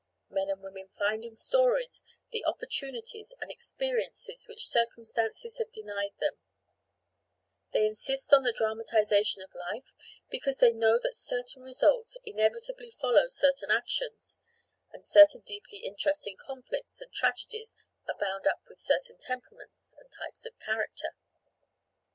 Men 0.31 0.49
and 0.49 0.63
women 0.63 0.87
find 0.87 1.23
in 1.23 1.35
stories 1.35 2.01
the 2.31 2.43
opportunities 2.45 3.35
and 3.39 3.51
experiences 3.51 4.47
which 4.47 4.65
circumstances 4.67 5.59
have 5.59 5.71
denied 5.71 6.15
them; 6.19 6.39
they 7.71 7.85
insist 7.85 8.33
on 8.33 8.41
the 8.41 8.51
dramatisation 8.51 9.43
of 9.43 9.53
life 9.53 9.93
because 10.31 10.57
they 10.57 10.73
know 10.73 10.97
that 10.97 11.13
certain 11.15 11.61
results 11.61 12.17
inevitably 12.25 12.89
follow 12.89 13.27
certain 13.29 13.69
actions, 13.69 14.39
and 14.91 15.05
certain 15.05 15.41
deeply 15.41 15.83
interesting 15.85 16.35
conflicts 16.35 16.99
and 16.99 17.13
tragedies 17.13 17.75
are 18.07 18.17
bound 18.17 18.47
up 18.47 18.63
with 18.67 18.79
certain 18.79 19.19
temperaments 19.19 19.93
and 19.99 20.09
types 20.11 20.47
of 20.47 20.57
character. 20.57 21.13